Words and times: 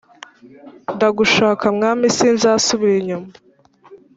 Ndagushaka 0.95 1.65
mwami 1.75 2.05
sinzasubira 2.15 2.95
inyuma 3.01 3.31